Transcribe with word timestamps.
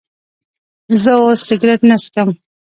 زه 1.03 1.11
اوس 1.19 1.39
سيګرټ 1.47 1.79
نه 1.89 1.95
سکم 2.03 2.29